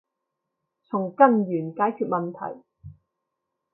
[0.81, 2.63] 從根源解決問題